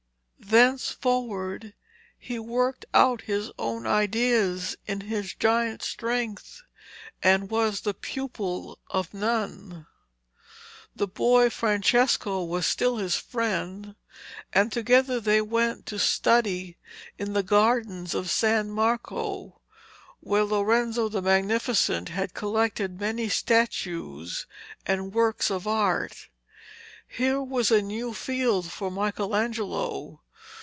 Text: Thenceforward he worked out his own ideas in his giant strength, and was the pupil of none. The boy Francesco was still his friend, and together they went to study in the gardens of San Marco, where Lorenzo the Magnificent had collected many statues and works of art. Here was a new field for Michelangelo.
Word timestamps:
Thenceforward 0.43 1.75
he 2.17 2.39
worked 2.39 2.83
out 2.95 3.21
his 3.21 3.51
own 3.59 3.85
ideas 3.85 4.75
in 4.85 5.01
his 5.01 5.35
giant 5.35 5.81
strength, 5.83 6.63
and 7.23 7.49
was 7.49 7.81
the 7.81 7.93
pupil 7.93 8.79
of 8.89 9.13
none. 9.13 9.85
The 10.95 11.07
boy 11.07 11.51
Francesco 11.51 12.43
was 12.43 12.65
still 12.65 12.97
his 12.97 13.15
friend, 13.15 13.95
and 14.51 14.71
together 14.71 15.21
they 15.21 15.41
went 15.43 15.85
to 15.85 15.99
study 15.99 16.75
in 17.19 17.33
the 17.33 17.43
gardens 17.43 18.15
of 18.15 18.29
San 18.31 18.71
Marco, 18.71 19.61
where 20.19 20.43
Lorenzo 20.43 21.07
the 21.07 21.21
Magnificent 21.21 22.09
had 22.09 22.33
collected 22.33 22.99
many 22.99 23.29
statues 23.29 24.47
and 24.87 25.13
works 25.13 25.49
of 25.51 25.65
art. 25.67 26.27
Here 27.07 27.41
was 27.41 27.69
a 27.71 27.81
new 27.81 28.13
field 28.13 28.69
for 28.71 28.89
Michelangelo. 28.89 30.17